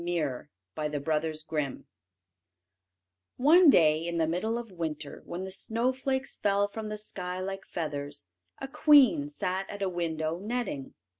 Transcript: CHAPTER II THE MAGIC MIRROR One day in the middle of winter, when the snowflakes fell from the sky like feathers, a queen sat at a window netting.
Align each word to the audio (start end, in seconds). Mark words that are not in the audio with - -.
CHAPTER 0.03 0.49
II 0.79 0.87
THE 0.89 0.99
MAGIC 1.05 1.51
MIRROR 1.51 1.83
One 3.37 3.69
day 3.69 3.99
in 4.07 4.17
the 4.17 4.25
middle 4.25 4.57
of 4.57 4.71
winter, 4.71 5.21
when 5.27 5.43
the 5.43 5.51
snowflakes 5.51 6.35
fell 6.35 6.67
from 6.67 6.89
the 6.89 6.97
sky 6.97 7.39
like 7.39 7.67
feathers, 7.67 8.25
a 8.57 8.67
queen 8.67 9.29
sat 9.29 9.69
at 9.69 9.83
a 9.83 9.89
window 9.89 10.39
netting. 10.39 10.95